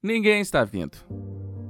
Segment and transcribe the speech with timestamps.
[0.00, 0.96] Ninguém está vindo.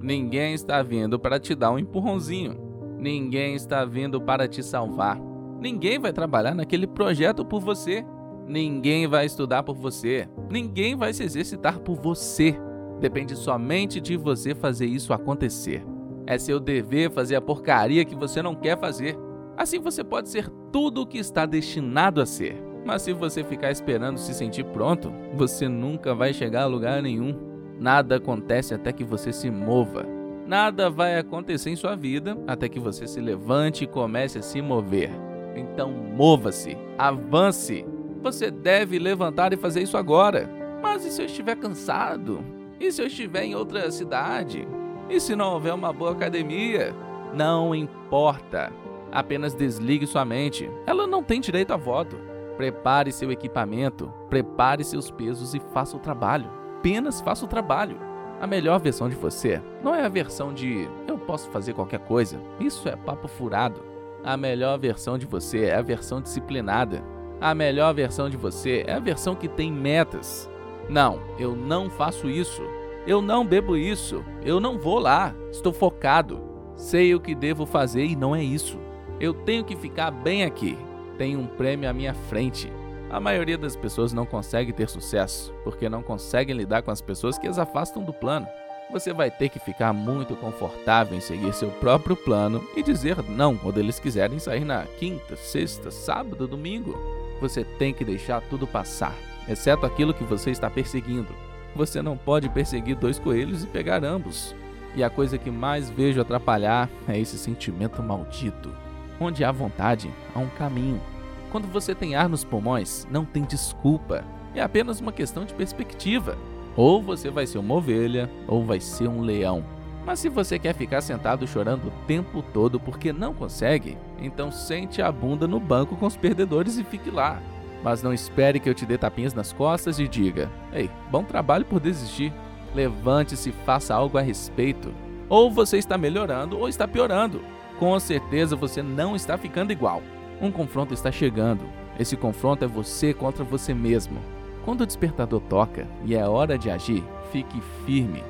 [0.00, 2.58] Ninguém está vindo para te dar um empurrãozinho.
[2.98, 5.16] Ninguém está vindo para te salvar.
[5.60, 8.04] Ninguém vai trabalhar naquele projeto por você.
[8.48, 10.28] Ninguém vai estudar por você.
[10.50, 12.58] Ninguém vai se exercitar por você.
[13.00, 15.86] Depende somente de você fazer isso acontecer.
[16.26, 19.16] É seu dever fazer a porcaria que você não quer fazer.
[19.56, 22.60] Assim você pode ser tudo o que está destinado a ser.
[22.84, 27.54] Mas se você ficar esperando se sentir pronto, você nunca vai chegar a lugar nenhum.
[27.78, 30.06] Nada acontece até que você se mova.
[30.46, 34.62] Nada vai acontecer em sua vida até que você se levante e comece a se
[34.62, 35.10] mover.
[35.54, 37.84] Então mova-se, avance.
[38.22, 40.48] Você deve levantar e fazer isso agora.
[40.80, 42.44] Mas e se eu estiver cansado?
[42.78, 44.66] E se eu estiver em outra cidade?
[45.10, 46.94] E se não houver uma boa academia?
[47.34, 48.72] Não importa.
[49.12, 50.70] Apenas desligue sua mente.
[50.86, 52.16] Ela não tem direito a voto.
[52.56, 56.50] Prepare seu equipamento, prepare seus pesos e faça o trabalho.
[56.78, 57.98] Apenas faça o trabalho.
[58.40, 62.40] A melhor versão de você não é a versão de eu posso fazer qualquer coisa.
[62.60, 63.82] Isso é papo furado.
[64.22, 67.02] A melhor versão de você é a versão disciplinada.
[67.40, 70.50] A melhor versão de você é a versão que tem metas.
[70.88, 72.62] Não, eu não faço isso.
[73.06, 74.24] Eu não bebo isso.
[74.44, 75.34] Eu não vou lá.
[75.50, 76.40] Estou focado.
[76.76, 78.78] Sei o que devo fazer e não é isso.
[79.18, 80.76] Eu tenho que ficar bem aqui.
[81.16, 82.70] Tenho um prêmio à minha frente.
[83.08, 87.38] A maioria das pessoas não consegue ter sucesso porque não conseguem lidar com as pessoas
[87.38, 88.46] que as afastam do plano.
[88.90, 93.56] Você vai ter que ficar muito confortável em seguir seu próprio plano e dizer não
[93.56, 96.96] quando eles quiserem sair na quinta, sexta, sábado, domingo.
[97.40, 99.14] Você tem que deixar tudo passar,
[99.48, 101.34] exceto aquilo que você está perseguindo.
[101.74, 104.54] Você não pode perseguir dois coelhos e pegar ambos.
[104.94, 108.72] E a coisa que mais vejo atrapalhar é esse sentimento maldito
[109.18, 111.00] Onde há vontade, há um caminho.
[111.50, 114.24] Quando você tem ar nos pulmões, não tem desculpa.
[114.54, 116.36] É apenas uma questão de perspectiva.
[116.76, 119.64] Ou você vai ser uma ovelha, ou vai ser um leão.
[120.04, 125.02] Mas se você quer ficar sentado chorando o tempo todo porque não consegue, então sente
[125.02, 127.40] a bunda no banco com os perdedores e fique lá.
[127.82, 131.64] Mas não espere que eu te dê tapinhas nas costas e diga: Ei, bom trabalho
[131.64, 132.32] por desistir.
[132.74, 134.92] Levante-se e faça algo a respeito.
[135.28, 137.40] Ou você está melhorando ou está piorando
[137.78, 140.02] com certeza você não está ficando igual.
[140.40, 141.64] Um confronto está chegando.
[141.98, 144.18] Esse confronto é você contra você mesmo.
[144.64, 147.02] Quando o despertador toca e é hora de agir,
[147.32, 148.22] fique firme.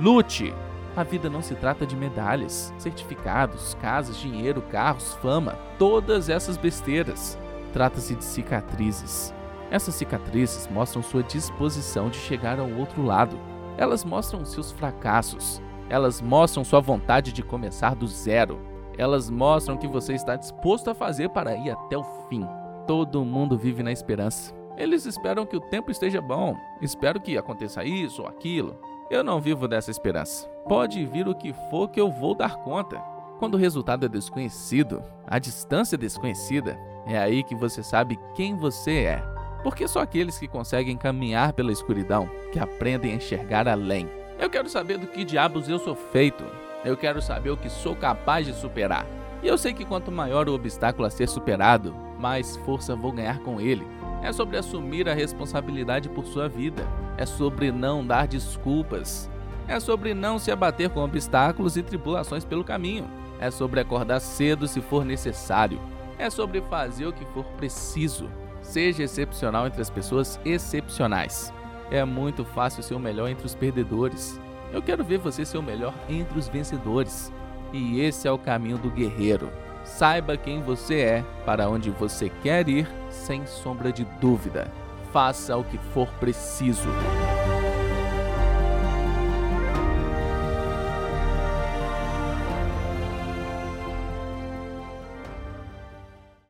[0.00, 0.52] Lute!
[0.96, 7.36] A vida não se trata de medalhas, certificados, casas, dinheiro, carros, fama, todas essas besteiras.
[7.72, 9.34] Trata-se de cicatrizes.
[9.70, 13.36] Essas cicatrizes mostram sua disposição de chegar ao outro lado.
[13.76, 15.60] Elas mostram seus fracassos.
[15.88, 18.60] Elas mostram sua vontade de começar do zero.
[18.98, 22.46] Elas mostram que você está disposto a fazer para ir até o fim.
[22.86, 24.54] Todo mundo vive na esperança.
[24.76, 28.76] Eles esperam que o tempo esteja bom, espero que aconteça isso ou aquilo.
[29.10, 30.48] Eu não vivo dessa esperança.
[30.68, 32.98] Pode vir o que for que eu vou dar conta.
[33.38, 38.56] Quando o resultado é desconhecido, a distância é desconhecida, é aí que você sabe quem
[38.56, 39.22] você é.
[39.62, 44.08] Porque só aqueles que conseguem caminhar pela escuridão que aprendem a enxergar além.
[44.38, 46.44] Eu quero saber do que diabos eu sou feito.
[46.84, 49.06] Eu quero saber o que sou capaz de superar.
[49.42, 53.38] E eu sei que quanto maior o obstáculo a ser superado, mais força vou ganhar
[53.40, 53.86] com ele.
[54.22, 56.86] É sobre assumir a responsabilidade por sua vida.
[57.16, 59.30] É sobre não dar desculpas.
[59.66, 63.06] É sobre não se abater com obstáculos e tribulações pelo caminho.
[63.38, 65.80] É sobre acordar cedo se for necessário.
[66.18, 68.30] É sobre fazer o que for preciso.
[68.62, 71.52] Seja excepcional entre as pessoas excepcionais.
[71.90, 74.40] É muito fácil ser o melhor entre os perdedores.
[74.72, 77.32] Eu quero ver você ser o melhor entre os vencedores.
[77.72, 79.50] E esse é o caminho do guerreiro.
[79.84, 84.70] Saiba quem você é, para onde você quer ir, sem sombra de dúvida.
[85.12, 86.88] Faça o que for preciso.